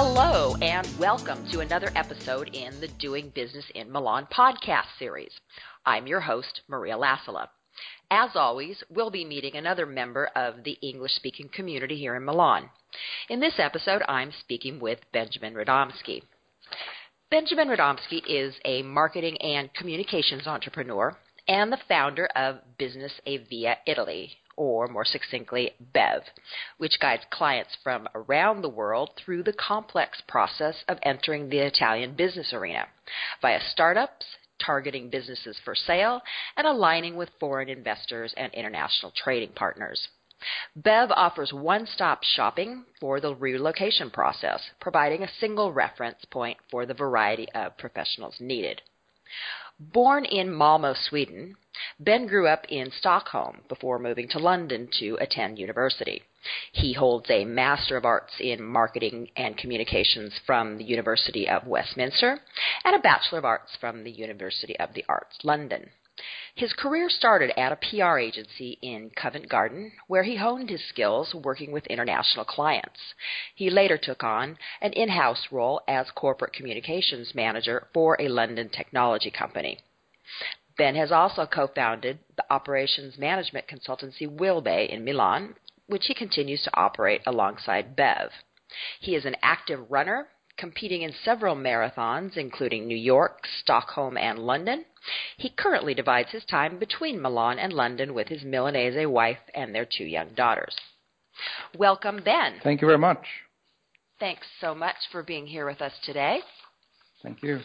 Hello, 0.00 0.54
and 0.62 0.86
welcome 0.96 1.44
to 1.50 1.58
another 1.58 1.90
episode 1.96 2.50
in 2.52 2.78
the 2.80 2.86
Doing 3.00 3.32
Business 3.34 3.64
in 3.74 3.90
Milan 3.90 4.28
podcast 4.32 4.86
series. 4.96 5.32
I'm 5.84 6.06
your 6.06 6.20
host, 6.20 6.60
Maria 6.68 6.94
Lassila. 6.94 7.48
As 8.08 8.30
always, 8.36 8.80
we'll 8.88 9.10
be 9.10 9.24
meeting 9.24 9.56
another 9.56 9.86
member 9.86 10.26
of 10.36 10.62
the 10.62 10.78
English 10.82 11.16
speaking 11.16 11.48
community 11.52 11.96
here 11.96 12.14
in 12.14 12.24
Milan. 12.24 12.70
In 13.28 13.40
this 13.40 13.54
episode, 13.58 14.02
I'm 14.06 14.30
speaking 14.38 14.78
with 14.78 15.00
Benjamin 15.12 15.54
Radomski. 15.54 16.22
Benjamin 17.28 17.66
Radomski 17.66 18.22
is 18.24 18.54
a 18.64 18.82
marketing 18.82 19.36
and 19.38 19.74
communications 19.74 20.46
entrepreneur 20.46 21.18
and 21.48 21.72
the 21.72 21.80
founder 21.88 22.26
of 22.36 22.58
Business 22.78 23.14
Avia 23.26 23.78
Italy, 23.84 24.36
or 24.58 24.88
more 24.88 25.04
succinctly, 25.04 25.70
BEV, 25.94 26.22
which 26.78 26.98
guides 27.00 27.22
clients 27.30 27.76
from 27.82 28.08
around 28.14 28.60
the 28.60 28.68
world 28.68 29.10
through 29.16 29.44
the 29.44 29.52
complex 29.52 30.20
process 30.26 30.82
of 30.88 30.98
entering 31.04 31.48
the 31.48 31.60
Italian 31.60 32.14
business 32.14 32.52
arena 32.52 32.86
via 33.40 33.60
startups, 33.70 34.26
targeting 34.58 35.08
businesses 35.08 35.56
for 35.64 35.76
sale, 35.76 36.20
and 36.56 36.66
aligning 36.66 37.16
with 37.16 37.30
foreign 37.38 37.68
investors 37.68 38.34
and 38.36 38.52
international 38.52 39.12
trading 39.16 39.52
partners. 39.54 40.08
Bev 40.76 41.10
offers 41.12 41.52
one-stop 41.52 42.22
shopping 42.22 42.84
for 43.00 43.20
the 43.20 43.34
relocation 43.34 44.10
process, 44.10 44.60
providing 44.80 45.22
a 45.22 45.32
single 45.40 45.72
reference 45.72 46.24
point 46.30 46.58
for 46.70 46.84
the 46.84 46.94
variety 46.94 47.48
of 47.52 47.78
professionals 47.78 48.36
needed. 48.40 48.82
Born 49.80 50.24
in 50.24 50.52
Malmo, 50.52 50.94
Sweden, 50.94 51.56
Ben 52.00 52.26
grew 52.26 52.48
up 52.48 52.64
in 52.68 52.90
Stockholm 52.90 53.62
before 53.68 53.98
moving 53.98 54.28
to 54.28 54.38
London 54.38 54.88
to 54.98 55.16
attend 55.20 55.58
university. 55.58 56.22
He 56.72 56.92
holds 56.92 57.28
a 57.30 57.44
Master 57.44 57.96
of 57.96 58.04
Arts 58.04 58.34
in 58.40 58.62
Marketing 58.62 59.30
and 59.36 59.56
Communications 59.56 60.38
from 60.46 60.78
the 60.78 60.84
University 60.84 61.48
of 61.48 61.66
Westminster 61.66 62.40
and 62.84 62.96
a 62.96 63.00
Bachelor 63.00 63.38
of 63.38 63.44
Arts 63.44 63.76
from 63.76 64.04
the 64.04 64.10
University 64.10 64.78
of 64.78 64.94
the 64.94 65.04
Arts, 65.08 65.38
London. 65.42 65.90
His 66.54 66.72
career 66.72 67.08
started 67.08 67.56
at 67.56 67.70
a 67.70 67.76
PR 67.76 68.18
agency 68.18 68.76
in 68.82 69.10
Covent 69.10 69.48
Garden, 69.48 69.92
where 70.08 70.24
he 70.24 70.34
honed 70.34 70.68
his 70.68 70.84
skills 70.88 71.32
working 71.32 71.70
with 71.70 71.86
international 71.86 72.44
clients. 72.44 73.14
He 73.54 73.70
later 73.70 73.96
took 73.96 74.24
on 74.24 74.58
an 74.80 74.92
in 74.94 75.10
house 75.10 75.52
role 75.52 75.80
as 75.86 76.10
corporate 76.10 76.52
communications 76.52 77.36
manager 77.36 77.86
for 77.94 78.20
a 78.20 78.28
London 78.28 78.68
technology 78.68 79.30
company. 79.30 79.78
Ben 80.78 80.94
has 80.94 81.10
also 81.10 81.44
co 81.44 81.66
founded 81.66 82.20
the 82.36 82.44
operations 82.50 83.18
management 83.18 83.66
consultancy 83.66 84.28
Wilbay 84.28 84.88
in 84.88 85.04
Milan, 85.04 85.54
which 85.88 86.06
he 86.06 86.14
continues 86.14 86.62
to 86.62 86.70
operate 86.74 87.20
alongside 87.26 87.96
Bev. 87.96 88.30
He 89.00 89.16
is 89.16 89.24
an 89.24 89.36
active 89.42 89.90
runner 89.90 90.28
competing 90.56 91.02
in 91.02 91.12
several 91.24 91.54
marathons, 91.54 92.36
including 92.36 92.86
New 92.86 92.96
York, 92.96 93.46
Stockholm, 93.60 94.16
and 94.16 94.38
London. 94.38 94.84
He 95.36 95.50
currently 95.50 95.94
divides 95.94 96.30
his 96.30 96.44
time 96.44 96.78
between 96.78 97.22
Milan 97.22 97.58
and 97.58 97.72
London 97.72 98.12
with 98.14 98.28
his 98.28 98.42
Milanese 98.42 99.06
wife 99.06 99.38
and 99.54 99.74
their 99.74 99.86
two 99.86 100.04
young 100.04 100.34
daughters. 100.34 100.76
Welcome, 101.76 102.22
Ben. 102.24 102.60
Thank 102.62 102.82
you 102.82 102.88
very 102.88 102.98
much. 102.98 103.24
Thanks 104.18 104.46
so 104.60 104.74
much 104.74 104.96
for 105.12 105.22
being 105.22 105.46
here 105.46 105.66
with 105.66 105.80
us 105.80 105.92
today. 106.04 106.40
Thank 107.22 107.42
you. 107.42 107.60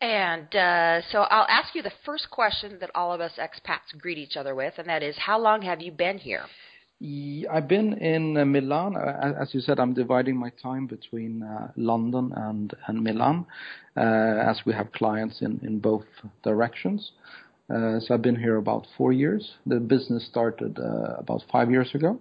And 0.00 0.54
uh, 0.54 1.02
so 1.10 1.22
I'll 1.22 1.48
ask 1.48 1.74
you 1.74 1.82
the 1.82 1.92
first 2.04 2.30
question 2.30 2.78
that 2.80 2.90
all 2.94 3.12
of 3.12 3.20
us 3.20 3.32
expats 3.38 3.98
greet 3.98 4.18
each 4.18 4.36
other 4.36 4.54
with, 4.54 4.74
and 4.78 4.88
that 4.88 5.02
is, 5.02 5.16
how 5.18 5.40
long 5.40 5.62
have 5.62 5.80
you 5.80 5.90
been 5.90 6.18
here? 6.18 6.44
I've 7.00 7.68
been 7.68 7.94
in 7.98 8.36
uh, 8.36 8.44
Milan. 8.44 8.96
Uh, 8.96 9.34
as 9.40 9.54
you 9.54 9.60
said, 9.60 9.78
I'm 9.78 9.94
dividing 9.94 10.36
my 10.36 10.50
time 10.60 10.86
between 10.86 11.42
uh, 11.42 11.70
London 11.76 12.32
and, 12.34 12.74
and 12.86 13.02
Milan, 13.02 13.46
uh, 13.96 14.00
as 14.00 14.60
we 14.64 14.72
have 14.72 14.90
clients 14.92 15.40
in, 15.40 15.60
in 15.62 15.78
both 15.78 16.04
directions. 16.42 17.12
Uh, 17.72 18.00
so 18.00 18.14
I've 18.14 18.22
been 18.22 18.36
here 18.36 18.56
about 18.56 18.86
four 18.96 19.12
years. 19.12 19.54
The 19.66 19.78
business 19.78 20.26
started 20.26 20.78
uh, 20.78 21.16
about 21.18 21.42
five 21.52 21.70
years 21.70 21.90
ago. 21.94 22.20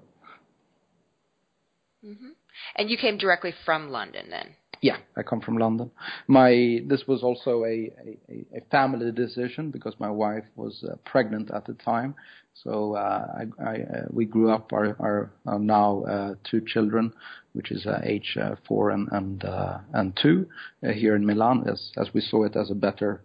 Mm-hmm. 2.06 2.30
And 2.76 2.90
you 2.90 2.98
came 2.98 3.18
directly 3.18 3.54
from 3.66 3.90
London 3.90 4.30
then? 4.30 4.56
Yeah, 4.82 4.98
I 5.16 5.24
come 5.24 5.42
from 5.42 5.58
London. 5.58 5.90
My 6.28 6.82
this 6.86 7.08
was 7.08 7.24
also 7.24 7.64
a, 7.64 7.92
a, 8.30 8.46
a 8.56 8.62
family 8.70 9.12
decision 9.12 9.72
because 9.72 9.96
my 10.00 10.10
wife 10.10 10.46
was 10.56 10.84
uh, 10.84 10.96
pregnant 11.04 11.52
at 11.52 11.66
the 11.66 11.74
time. 11.74 12.16
So 12.54 12.96
uh, 12.96 13.28
I, 13.60 13.64
I, 13.64 13.76
uh, 13.76 14.06
we 14.12 14.26
grew 14.26 14.52
up 14.52 14.74
our, 14.74 14.96
our, 15.00 15.32
our 15.46 15.60
now 15.60 16.04
uh, 16.04 16.36
two 16.44 16.62
children, 16.66 17.14
which 17.54 17.72
is 17.72 17.86
uh, 17.86 18.02
age 18.04 18.38
uh, 18.42 18.56
four 18.68 18.92
and 18.92 19.08
and 19.12 19.44
uh, 19.46 19.80
and 19.94 20.18
two 20.22 20.48
here 20.94 21.16
in 21.16 21.26
Milan, 21.26 21.68
as 21.68 21.92
as 21.98 22.14
we 22.14 22.22
saw 22.22 22.44
it 22.44 22.56
as 22.56 22.72
a 22.72 22.76
better 22.76 23.22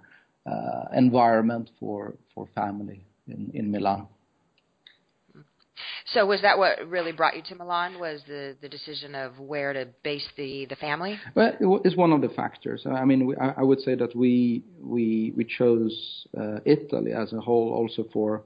environment 0.95 1.71
for 1.79 2.15
for 2.35 2.49
family 2.55 3.05
in 3.29 3.51
in 3.55 3.71
Milan. 3.71 4.07
So 6.15 6.27
was 6.27 6.43
that 6.43 6.59
what 6.59 6.87
really 6.89 7.13
brought 7.13 7.37
you 7.37 7.43
to 7.49 7.55
Milan? 7.55 7.99
Was 7.99 8.21
the 8.27 8.57
the 8.61 8.69
decision 8.69 9.15
of 9.15 9.39
where 9.39 9.73
to 9.73 9.89
base 10.03 10.27
the 10.37 10.67
the 10.67 10.77
family? 10.77 11.19
Well, 11.35 11.81
it's 11.85 11.97
one 11.97 12.13
of 12.13 12.21
the 12.21 12.29
factors. 12.29 12.87
I 12.87 13.05
mean, 13.05 13.35
I, 13.41 13.55
I 13.59 13.63
would 13.63 13.81
say 13.81 13.95
that 13.95 14.15
we 14.15 14.63
we 14.81 15.33
we 15.37 15.45
chose 15.45 16.27
uh, 16.39 16.59
Italy 16.65 17.13
as 17.13 17.33
a 17.33 17.41
whole 17.41 17.73
also 17.73 18.05
for 18.13 18.43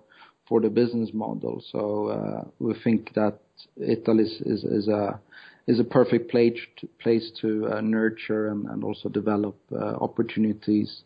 for 0.49 0.61
the 0.61 0.71
business 0.71 1.11
model. 1.13 1.63
So 1.73 2.09
uh, 2.09 2.45
we 2.59 2.75
think 2.85 3.15
that 3.15 3.39
Italy 3.77 4.25
is, 4.25 4.41
is, 4.43 4.65
is 4.65 4.89
a 4.89 5.19
is 5.67 5.81
a 5.81 5.85
perfect 5.85 6.31
place 6.31 6.57
to, 6.79 6.89
place 7.03 7.33
to 7.41 7.69
uh, 7.73 7.81
nurture 7.81 8.49
and, 8.49 8.67
and 8.67 8.85
also 8.85 9.09
develop 9.09 9.57
uh, 9.73 9.97
opportunities 10.01 11.03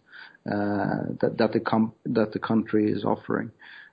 uh, 0.47 1.09
that 1.21 1.37
that 1.39 1.53
the 1.53 1.61
com- 1.61 1.95
that 2.05 2.33
the 2.33 2.39
country 2.39 2.91
is 2.91 3.05
offering 3.05 3.51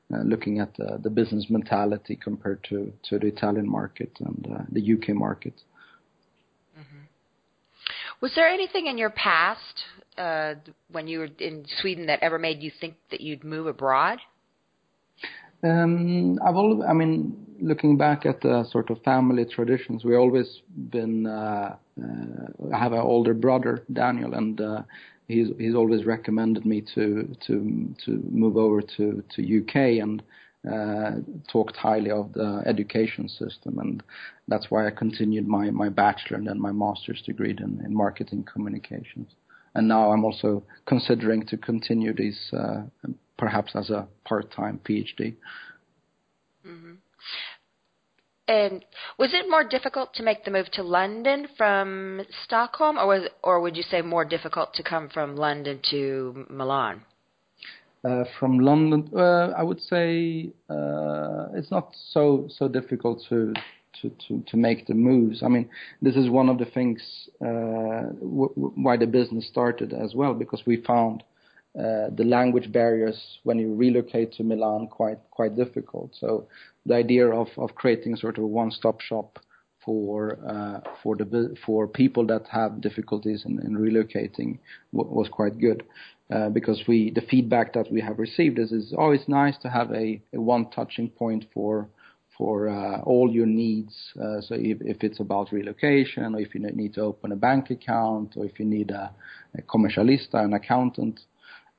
looking 0.10 0.60
at 0.60 0.70
uh, 0.80 0.98
the 0.98 1.10
business 1.10 1.48
mentality 1.50 2.16
compared 2.22 2.64
to, 2.70 2.92
to 3.04 3.20
the 3.20 3.28
Italian 3.28 3.70
market 3.70 4.12
and 4.20 4.48
uh, 4.54 4.64
the 4.72 4.94
UK 4.94 5.10
market. 5.10 5.54
Mm-hmm. 6.78 7.04
Was 8.22 8.32
there 8.36 8.48
anything 8.48 8.88
in 8.88 8.98
your 8.98 9.10
past 9.10 9.84
uh, 10.18 10.56
when 10.92 11.08
you 11.08 11.20
were 11.20 11.30
in 11.40 11.66
Sweden 11.82 12.08
that 12.08 12.20
ever 12.22 12.40
made 12.40 12.62
you 12.62 12.72
think 12.80 12.96
that 13.12 13.22
you'd 13.22 13.44
move 13.44 13.68
abroad? 13.68 14.20
Um, 15.64 16.40
I've 16.46 16.56
always, 16.56 16.86
I 16.88 16.94
mean, 16.94 17.46
looking 17.60 17.98
back 17.98 18.26
at 18.26 18.42
the 18.42 18.66
sort 18.72 18.90
of 18.90 19.02
family 19.04 19.46
traditions, 19.46 20.04
we 20.04 20.16
always 20.16 20.62
been. 20.92 21.26
Uh, 21.26 21.76
uh, 22.00 22.76
I 22.76 22.78
have 22.78 22.94
an 22.94 23.00
older 23.00 23.34
brother, 23.34 23.84
Daniel, 23.92 24.36
and 24.36 24.62
uh, 24.62 24.84
he's 25.28 25.48
he's 25.58 25.76
always 25.76 26.06
recommended 26.06 26.66
me 26.66 26.82
to 26.96 27.36
to 27.48 27.96
to 28.06 28.12
move 28.30 28.58
over 28.58 28.82
to 28.82 29.24
to 29.36 29.60
UK 29.62 30.02
and 30.02 30.24
uh, 30.72 31.12
talked 31.52 31.76
highly 31.78 32.12
of 32.12 32.34
the 32.34 32.64
education 32.66 33.30
system, 33.30 33.80
and 33.80 34.04
that's 34.48 34.70
why 34.70 34.88
I 34.88 34.92
continued 34.92 35.48
my 35.48 35.70
my 35.70 35.90
bachelor 35.90 36.38
and 36.38 36.48
then 36.48 36.60
my 36.60 36.72
master's 36.72 37.22
degree 37.22 37.52
in, 37.52 37.82
in 37.86 37.94
marketing 37.94 38.46
communications. 38.52 39.30
And 39.76 39.88
now 39.88 40.12
I'm 40.12 40.26
also 40.26 40.64
considering 40.88 41.46
to 41.48 41.58
continue 41.58 42.14
these 42.14 42.52
uh, 42.52 42.84
perhaps 43.38 43.76
as 43.76 43.92
a 43.92 44.08
part-time 44.26 44.80
PhD. 44.84 45.36
Mm-hmm. 46.66 46.94
And 48.48 48.86
was 49.20 49.32
it 49.34 49.50
more 49.50 49.66
difficult 49.68 50.14
to 50.16 50.24
make 50.24 50.46
the 50.46 50.52
move 50.52 50.72
to 50.72 50.84
London 50.84 51.48
from 51.58 52.22
Stockholm, 52.46 52.98
or 52.98 53.08
was, 53.08 53.30
or 53.44 53.60
would 53.60 53.76
you 53.76 53.84
say 53.84 54.02
more 54.02 54.24
difficult 54.24 54.74
to 54.76 54.84
come 54.84 55.10
from 55.10 55.36
London 55.36 55.82
to 55.92 56.46
Milan? 56.50 57.02
Uh, 58.06 58.24
from 58.40 58.60
London, 58.60 59.10
uh, 59.14 59.50
I 59.58 59.64
would 59.64 59.82
say 59.82 60.50
uh, 60.70 61.48
it's 61.56 61.72
not 61.72 61.94
so 62.12 62.48
so 62.48 62.70
difficult 62.70 63.22
to, 63.28 63.54
to, 64.02 64.12
to, 64.28 64.44
to 64.48 64.56
make 64.56 64.88
the 64.88 64.94
moves. 64.94 65.44
I 65.44 65.50
mean, 65.50 65.70
this 66.02 66.16
is 66.16 66.30
one 66.30 66.48
of 66.48 66.58
the 66.58 66.66
things 66.66 67.02
uh, 67.42 68.14
w- 68.22 68.54
w- 68.56 68.74
why 68.76 68.96
the 68.96 69.08
business 69.08 69.48
started 69.48 69.92
as 69.92 70.14
well, 70.16 70.34
because 70.34 70.62
we 70.66 70.78
found 70.84 71.24
uh, 71.78 72.10
the 72.16 72.24
language 72.24 72.72
barriers 72.72 73.40
when 73.44 73.60
you 73.60 73.76
relocate 73.76 74.32
to 74.34 74.44
Milan 74.44 74.88
quite 74.88 75.20
quite 75.32 75.56
difficult. 75.58 76.12
So 76.18 76.48
the 76.88 76.96
idea 76.96 77.30
of, 77.30 77.48
of 77.58 77.76
creating 77.76 78.16
sort 78.16 78.38
of 78.38 78.44
a 78.44 78.48
one-stop 78.48 79.02
shop 79.02 79.40
for 79.84 80.38
uh, 80.46 80.82
for 81.02 81.16
the 81.16 81.56
for 81.66 81.88
people 81.88 82.26
that 82.28 82.46
have 82.52 82.82
difficulties 82.82 83.44
in, 83.46 83.60
in 83.62 83.78
relocating 83.78 84.60
was 84.92 85.30
quite 85.30 85.58
good. 85.60 85.84
Uh, 86.30 86.50
because 86.50 86.84
we 86.90 87.10
the 87.12 87.22
feedback 87.22 87.72
that 87.72 87.90
we 87.90 88.02
have 88.02 88.20
received 88.20 88.60
is 88.60 88.94
oh, 88.98 89.16
nice 89.30 89.58
to 89.60 89.70
have 89.70 89.90
a, 89.94 90.22
one 90.34 90.70
touching 90.72 91.10
point 91.10 91.46
for 91.54 91.88
for 92.38 92.68
uh, 92.68 93.00
all 93.04 93.32
your 93.32 93.46
needs. 93.46 93.96
Uh, 94.22 94.42
so 94.42 94.56
if, 94.60 95.04
it's 95.04 95.22
about 95.22 95.52
relocation, 95.54 96.36
or 96.36 96.40
if 96.42 96.54
you 96.54 96.60
need 96.60 96.94
to 96.94 97.02
open 97.02 97.32
a 97.32 97.36
bank 97.36 97.72
account, 97.72 98.34
or 98.36 98.46
if 98.46 98.60
you 98.60 98.66
need 98.66 98.92
a, 98.92 99.12
commercialista, 99.70 100.44
an 100.44 100.54
accountant, 100.54 101.22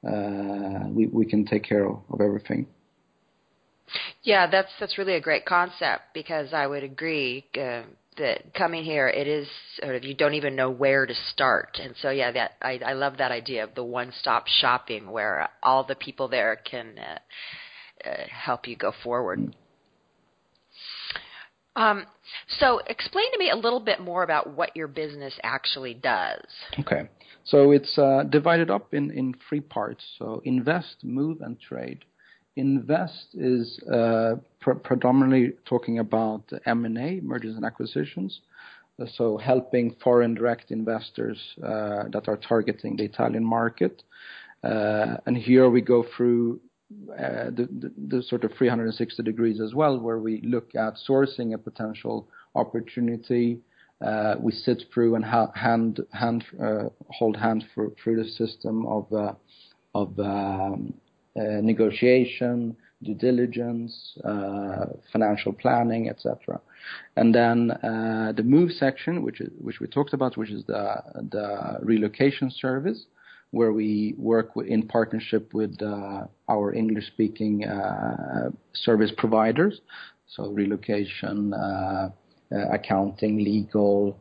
uh, 0.02 0.88
we 0.88 1.06
we 1.08 1.26
can 1.26 1.44
take 1.44 1.64
care 1.64 1.86
of 1.86 2.20
everything. 2.20 2.66
Yeah, 4.22 4.46
that's 4.50 4.70
that's 4.78 4.98
really 4.98 5.14
a 5.14 5.20
great 5.20 5.44
concept 5.46 6.14
because 6.14 6.52
I 6.52 6.66
would 6.66 6.84
agree. 6.84 7.46
Uh, 7.54 7.82
that 8.18 8.52
coming 8.54 8.84
here, 8.84 9.08
it 9.08 9.26
is 9.26 9.48
sort 9.80 9.94
of 9.94 10.04
you 10.04 10.14
don't 10.14 10.34
even 10.34 10.54
know 10.54 10.70
where 10.70 11.06
to 11.06 11.14
start, 11.32 11.78
and 11.80 11.94
so 12.02 12.10
yeah, 12.10 12.30
that 12.32 12.52
I, 12.60 12.80
I 12.84 12.92
love 12.92 13.18
that 13.18 13.32
idea 13.32 13.64
of 13.64 13.74
the 13.74 13.84
one-stop 13.84 14.46
shopping 14.46 15.10
where 15.10 15.48
all 15.62 15.84
the 15.84 15.94
people 15.94 16.28
there 16.28 16.56
can 16.56 16.98
uh, 16.98 18.08
uh, 18.08 18.24
help 18.28 18.66
you 18.66 18.76
go 18.76 18.92
forward. 19.02 19.54
Um, 21.76 22.06
so, 22.58 22.80
explain 22.88 23.30
to 23.32 23.38
me 23.38 23.50
a 23.50 23.56
little 23.56 23.80
bit 23.80 24.00
more 24.00 24.24
about 24.24 24.52
what 24.56 24.74
your 24.74 24.88
business 24.88 25.34
actually 25.44 25.94
does. 25.94 26.42
Okay, 26.80 27.08
so 27.44 27.70
it's 27.70 27.96
uh, 27.98 28.24
divided 28.28 28.68
up 28.68 28.92
in 28.94 29.12
in 29.12 29.34
three 29.48 29.60
parts. 29.60 30.04
So, 30.18 30.42
invest, 30.44 30.96
move, 31.04 31.40
and 31.40 31.58
trade. 31.60 32.04
Invest 32.58 33.28
is 33.34 33.78
uh, 33.84 34.34
predominantly 34.58 35.52
talking 35.64 36.00
about 36.00 36.42
M&A, 36.66 37.20
mergers 37.20 37.54
and 37.54 37.64
acquisitions, 37.64 38.40
so 39.14 39.36
helping 39.36 39.94
foreign 40.02 40.34
direct 40.34 40.72
investors 40.72 41.38
uh, 41.62 42.08
that 42.12 42.26
are 42.26 42.36
targeting 42.36 42.96
the 42.96 43.04
Italian 43.04 43.44
market. 43.44 44.02
Uh, 44.64 45.18
and 45.26 45.36
here 45.36 45.70
we 45.70 45.80
go 45.80 46.04
through 46.16 46.58
the, 46.90 48.24
sort 48.26 48.42
of 48.42 48.50
360 48.58 49.22
degrees 49.22 49.60
as 49.60 49.72
well, 49.72 50.00
where 50.00 50.18
we 50.18 50.40
look 50.40 50.74
at 50.74 50.94
sourcing 51.08 51.54
a 51.54 51.58
potential 51.58 52.26
opportunity. 52.56 53.60
We 54.40 54.50
sit 54.50 54.82
through 54.92 55.14
and 55.14 55.24
hold 55.24 57.36
hands 57.36 57.64
through 57.72 58.24
the 58.24 58.28
system 58.30 58.84
of 58.84 60.18
um, 60.18 60.94
Uh, 61.38 61.60
negotiation, 61.62 62.74
due 63.02 63.14
diligence, 63.14 64.18
uh, 64.24 64.86
financial 65.12 65.52
planning, 65.52 66.08
etc. 66.08 66.58
And 67.16 67.32
then 67.32 67.70
uh, 67.70 68.32
the 68.36 68.42
move 68.42 68.72
section, 68.72 69.22
which 69.22 69.40
is 69.40 69.50
which 69.60 69.78
we 69.78 69.86
talked 69.86 70.14
about, 70.14 70.36
which 70.36 70.50
is 70.50 70.64
the 70.64 70.96
the 71.30 71.78
relocation 71.82 72.50
service, 72.50 73.04
where 73.50 73.72
we 73.72 74.14
work 74.16 74.50
in 74.66 74.88
partnership 74.88 75.54
with 75.54 75.80
uh, 75.80 76.24
our 76.48 76.72
English-speaking 76.72 77.66
uh, 77.66 78.50
service 78.72 79.12
providers, 79.16 79.80
so 80.26 80.48
relocation, 80.48 81.54
accounting, 82.72 83.44
legal, 83.44 84.18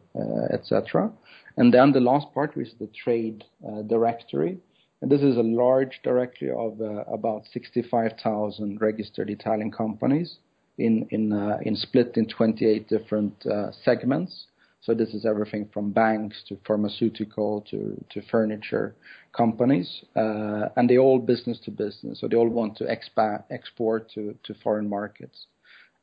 etc. 0.51 1.09
And 1.55 1.73
then 1.73 1.93
the 1.93 2.01
last 2.01 2.27
part, 2.33 2.55
which 2.55 2.67
is 2.67 2.75
the 2.79 2.89
trade 3.03 3.43
directory, 3.87 4.59
and 5.01 5.11
this 5.11 5.21
is 5.21 5.37
a 5.37 5.43
large 5.43 5.99
directory 6.03 6.51
of 6.51 6.81
uh, 6.81 7.03
about 7.11 7.43
65,000 7.53 8.81
registered 8.81 9.29
Italian 9.29 9.71
companies 9.71 10.37
in 10.77 11.07
in 11.11 11.33
uh, 11.33 11.57
in 11.61 11.75
split 11.75 12.17
in 12.17 12.27
28 12.27 12.87
different 12.87 13.45
uh, 13.45 13.71
segments. 13.83 14.47
So 14.81 14.93
this 14.93 15.09
is 15.13 15.25
everything 15.25 15.69
from 15.73 15.91
banks 15.91 16.43
to 16.47 16.57
pharmaceutical 16.65 17.61
to 17.69 18.03
to 18.11 18.21
furniture 18.31 18.95
companies, 19.35 20.03
uh, 20.15 20.69
and 20.75 20.89
they 20.89 20.97
all 20.97 21.19
business 21.19 21.59
to 21.65 21.71
business. 21.71 22.19
So 22.19 22.27
they 22.27 22.35
all 22.35 22.49
want 22.49 22.77
to 22.77 22.85
expa- 22.85 23.43
export 23.51 24.09
to 24.11 24.35
to 24.43 24.53
foreign 24.63 24.89
markets. 24.89 25.47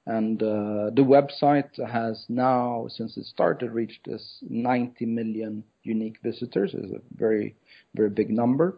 And 0.07 0.43
uh, 0.43 0.91
the 0.95 1.03
website 1.03 1.71
has 1.91 2.27
now, 2.29 2.87
since 2.91 3.17
it 3.17 3.25
started, 3.25 3.71
reached 3.73 4.05
this 4.05 4.39
90 4.49 5.07
million 5.07 5.65
unique 5.83 6.19
visitors. 6.23 6.73
It's 6.75 6.93
a 6.93 7.01
very, 7.17 7.55
very 7.95 8.11
big 8.11 8.31
number. 8.31 8.77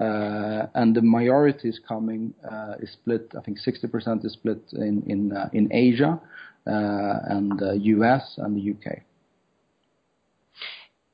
Uh, 0.00 0.66
and 0.74 0.94
the 0.94 1.02
majority 1.02 1.68
is 1.68 1.80
coming 1.86 2.32
uh, 2.48 2.74
is 2.78 2.92
split. 2.92 3.32
I 3.36 3.40
think 3.40 3.58
60% 3.58 4.24
is 4.24 4.32
split 4.34 4.60
in 4.72 5.02
in 5.08 5.32
uh, 5.32 5.48
in 5.52 5.72
Asia 5.72 6.20
uh, 6.68 6.70
and 7.34 7.58
the 7.58 7.76
US 7.96 8.34
and 8.36 8.56
the 8.56 8.70
UK. 8.70 8.98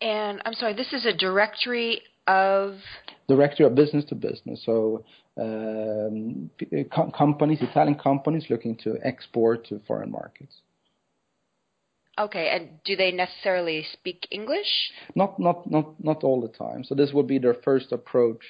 And 0.03 0.43
I'm 0.45 0.53
sorry, 0.53 0.75
this 0.75 0.93
is 0.93 1.07
a 1.07 1.15
directory 1.15 2.03
of 2.27 2.77
directory 3.29 3.67
of 3.67 3.75
business 3.75 4.05
to 4.07 4.15
business. 4.15 4.63
So 4.65 5.05
um, 5.41 6.51
co- 6.93 7.11
companies, 7.11 7.59
Italian 7.61 7.97
companies, 7.97 8.47
looking 8.51 8.77
to 8.85 8.97
export 9.03 9.67
to 9.69 9.81
foreign 9.87 10.11
markets. 10.11 10.55
Okay, 12.19 12.49
and 12.55 12.69
do 12.85 12.95
they 12.95 13.11
necessarily 13.11 13.85
speak 13.93 14.29
English? 14.31 14.93
Not, 15.17 15.41
not, 15.41 15.69
not, 15.69 16.03
not 16.03 16.23
all 16.23 16.41
the 16.41 16.49
time. 16.49 16.85
So 16.85 16.95
this 16.95 17.13
would 17.13 17.27
be 17.27 17.39
their 17.39 17.57
first 17.65 17.91
approach. 17.91 18.45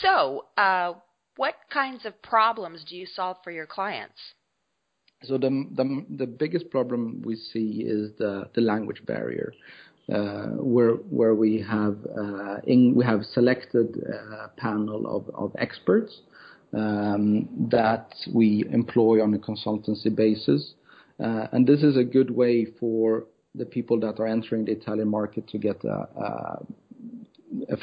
So, 0.00 0.46
uh, 0.56 0.94
what 1.36 1.54
kinds 1.70 2.06
of 2.06 2.20
problems 2.22 2.84
do 2.88 2.96
you 2.96 3.04
solve 3.04 3.36
for 3.44 3.50
your 3.50 3.66
clients? 3.66 4.18
So 5.24 5.38
the 5.38 5.66
the, 5.76 6.04
the 6.16 6.26
biggest 6.26 6.70
problem 6.70 7.22
we 7.24 7.36
see 7.36 7.84
is 7.86 8.10
the 8.18 8.48
the 8.54 8.60
language 8.60 9.02
barrier. 9.06 9.52
Uh, 10.12 10.48
where 10.58 11.34
we 11.34 11.58
have 11.58 11.96
uh, 12.18 12.56
in, 12.66 12.94
we 12.94 13.02
have 13.02 13.24
selected 13.24 13.96
a 13.96 14.48
panel 14.60 15.24
of, 15.34 15.50
experts 15.58 16.20
um, 16.74 17.48
that 17.70 18.12
we 18.34 18.62
employ 18.72 19.22
on 19.22 19.32
a 19.32 19.38
consultancy 19.38 20.14
basis, 20.14 20.74
uh, 21.24 21.46
and 21.52 21.66
this 21.66 21.82
is 21.82 21.96
a 21.96 22.04
good 22.04 22.30
way 22.30 22.66
for 22.78 23.24
the 23.54 23.64
people 23.64 23.98
that 23.98 24.20
are 24.20 24.26
entering 24.26 24.66
the 24.66 24.72
Italian 24.72 25.08
market 25.08 25.48
to 25.48 25.56
get 25.56 25.82
a, 25.84 26.58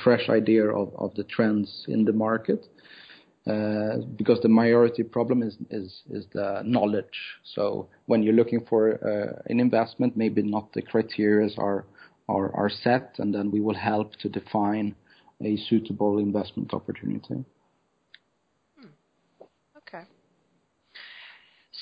fresh 0.04 0.30
idea 0.30 0.68
of, 0.68 1.12
the 1.16 1.24
trends 1.24 1.86
in 1.88 2.06
the 2.06 2.14
market. 2.14 2.68
Uh, 3.48 3.98
because 4.18 4.40
the 4.42 4.50
majority 4.50 5.02
problem 5.02 5.42
is, 5.42 5.58
the 6.34 6.62
knowledge. 6.64 7.18
So 7.56 7.88
when 8.06 8.22
you're 8.22 8.36
looking 8.36 8.66
for 8.70 8.94
uh, 8.94 9.42
an 9.48 9.60
investment, 9.60 10.16
maybe 10.16 10.44
not 10.44 10.72
the 10.74 10.84
criteria 10.84 11.50
are 12.30 12.56
are, 12.56 12.70
set, 12.70 13.16
and 13.18 13.34
then 13.34 13.52
we 13.52 13.60
will 13.60 13.80
help 13.92 14.16
to 14.18 14.30
define 14.30 14.96
a 15.44 15.58
suitable 15.70 16.20
investment 16.20 16.74
opportunity. 16.74 17.44
Hmm. 18.80 18.88
Okay. 19.78 20.04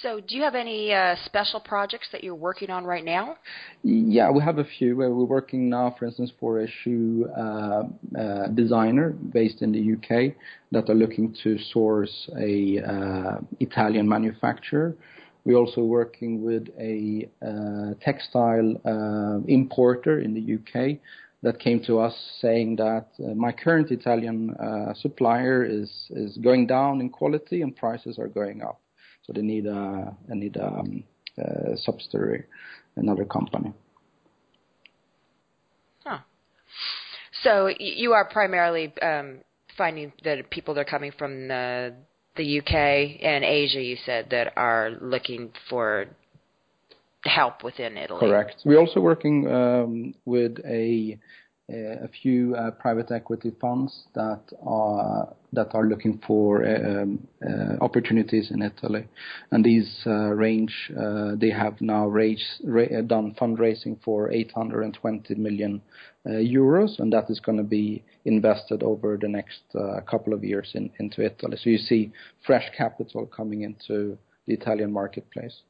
So, 0.02 0.20
do 0.20 0.36
you 0.36 0.44
have 0.44 0.54
any 0.54 0.94
uh, 0.94 1.16
special 1.26 1.60
projects 1.60 2.08
that 2.12 2.24
you're 2.24 2.36
working 2.36 2.70
on 2.70 2.86
right 2.86 3.04
now? 3.04 3.38
Yeah, 3.84 4.30
we 4.30 4.44
have 4.44 4.60
a 4.60 4.64
few. 4.64 4.96
We're 4.96 5.10
working 5.10 5.70
now, 5.70 5.96
for 5.98 6.06
instance, 6.06 6.32
for 6.40 6.60
a 6.60 6.68
shoe 6.84 7.28
uh, 7.36 7.84
uh, 8.18 8.48
designer 8.50 9.10
based 9.10 9.64
in 9.64 9.72
the 9.72 9.94
UK 9.96 10.36
that 10.72 10.90
are 10.90 10.96
looking 10.96 11.36
to 11.44 11.58
source 11.74 12.30
a 12.40 12.80
uh, 12.80 13.38
Italian 13.60 14.08
manufacturer 14.08 14.96
we're 15.48 15.56
also 15.56 15.80
working 15.82 16.44
with 16.44 16.68
a 16.78 17.26
uh, 17.42 17.94
textile 18.02 18.76
uh, 18.84 19.40
importer 19.48 20.20
in 20.20 20.34
the 20.34 20.56
UK 20.56 20.98
that 21.42 21.58
came 21.58 21.82
to 21.86 22.00
us 22.00 22.14
saying 22.42 22.76
that 22.76 23.08
uh, 23.24 23.34
my 23.34 23.54
current 23.54 23.90
Italian 23.90 24.54
supplier 25.00 25.64
is 25.64 26.38
going 26.44 26.68
down 26.68 27.00
in 27.00 27.10
quality 27.10 27.62
and 27.62 27.74
prices 27.74 28.20
are 28.20 28.28
going 28.28 28.62
up, 28.62 28.82
so 29.24 29.32
they 29.32 29.42
need 29.42 29.66
a 29.68 30.14
um, 30.62 31.04
subsidiary, 31.78 32.44
another 32.98 33.24
company. 33.24 33.74
So 37.44 37.70
you 37.80 38.12
are 38.12 38.26
primarily 38.26 38.92
um, 39.02 39.40
finding 39.78 40.12
that 40.26 40.50
people 40.50 40.74
that 40.74 40.82
are 40.82 40.86
coming 40.86 41.14
from 41.18 41.48
the 41.48 41.94
the 42.38 42.60
UK 42.60 43.22
and 43.22 43.44
Asia, 43.44 43.82
you 43.82 43.98
said, 44.06 44.30
that 44.32 44.54
are 44.56 44.92
looking 45.02 45.52
for 45.70 46.06
help 47.24 47.64
within 47.64 47.98
Italy. 47.98 48.20
Correct. 48.20 48.62
We're 48.64 48.80
also 48.80 49.00
working 49.00 49.52
um, 49.52 50.14
with 50.26 50.60
a 50.66 51.18
a 51.70 52.08
few 52.22 52.56
uh, 52.56 52.72
private 52.72 53.12
equity 53.12 53.52
funds 53.60 54.06
that 54.16 54.42
are 54.66 55.34
that 55.52 55.74
are 55.74 55.86
looking 55.86 56.22
for 56.26 56.66
um, 56.66 57.28
uh, 57.46 57.76
opportunities 57.82 58.52
in 58.52 58.62
Italy, 58.62 59.06
and 59.52 59.66
these 59.66 60.02
uh, 60.06 60.30
range. 60.34 60.92
Uh, 60.98 61.32
they 61.36 61.50
have 61.50 61.80
now 61.82 62.08
done 62.08 63.36
fundraising 63.40 64.02
for 64.04 64.32
820 64.32 65.36
million 65.36 65.82
uh, 66.26 66.32
euros, 66.32 67.00
and 67.00 67.12
that 67.12 67.30
is 67.30 67.40
going 67.40 67.58
to 67.58 67.64
be 67.64 68.04
invested 68.24 68.82
over 68.82 69.18
the 69.18 69.28
next 69.28 69.62
uh, 69.76 70.00
couple 70.10 70.34
of 70.34 70.44
years 70.44 70.72
in, 70.74 70.90
into 71.00 71.22
Italy. 71.22 71.58
So 71.62 71.70
you 71.70 71.78
see 71.78 72.14
fresh 72.46 72.70
capital 72.78 73.26
coming 73.26 73.64
into 73.64 74.18
the 74.46 74.54
Italian 74.54 74.92
marketplace. 74.92 75.62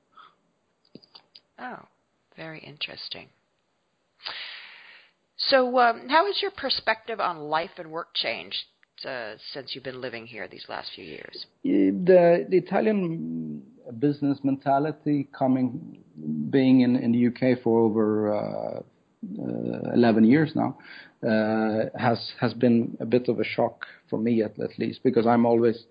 Oh, 1.60 1.86
very 2.36 2.60
interesting. 2.60 3.30
So, 5.50 5.80
um, 5.80 6.10
how 6.10 6.26
has 6.26 6.42
your 6.42 6.52
perspective 6.52 7.20
on 7.20 7.40
life 7.40 7.72
and 7.78 7.92
work 7.92 8.10
changed 8.14 8.64
uh, 9.06 9.36
since 9.54 9.74
you've 9.74 9.84
been 9.84 10.02
living 10.02 10.26
here 10.26 10.48
these 10.48 10.66
last 10.68 10.90
few 10.94 11.06
years? 11.06 11.46
The, 11.64 12.46
the 12.50 12.58
Italian 12.58 13.64
business 14.00 14.40
mentality, 14.44 15.28
coming 15.38 16.00
being 16.50 16.82
in, 16.82 16.96
in 16.98 17.12
the 17.12 17.28
UK 17.28 17.62
for 17.64 17.80
over 17.80 18.36
uh, 18.36 18.80
uh, 18.80 19.94
11 19.94 20.26
years 20.26 20.52
now, 20.56 20.78
uh, 21.24 21.90
has 21.98 22.32
has 22.40 22.54
been 22.54 22.98
a 23.00 23.06
bit 23.06 23.30
of 23.30 23.40
a 23.40 23.44
shock 23.44 23.86
for 24.10 24.20
me 24.20 24.44
at, 24.44 24.60
at 24.60 24.78
least 24.78 25.02
because 25.04 25.26
I'm 25.26 25.46
always 25.46 25.86